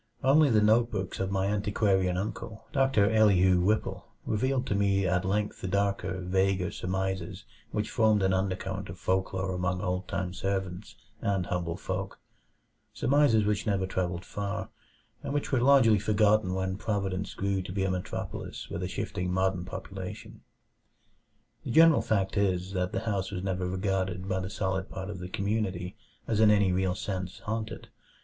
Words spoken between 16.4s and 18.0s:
when Providence grew to be a